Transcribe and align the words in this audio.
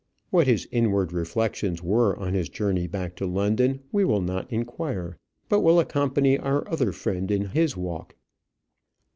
What 0.31 0.47
his 0.47 0.67
inward 0.71 1.13
reflections 1.13 1.83
were 1.83 2.17
on 2.17 2.33
his 2.33 2.49
journey 2.49 2.87
back 2.87 3.15
to 3.17 3.27
London 3.27 3.81
we 3.91 4.03
will 4.03 4.23
not 4.23 4.51
inquire; 4.51 5.19
but 5.47 5.59
will 5.59 5.79
accompany 5.79 6.39
our 6.39 6.67
other 6.67 6.91
friend 6.91 7.29
in 7.29 7.49
his 7.49 7.77
walk. 7.77 8.15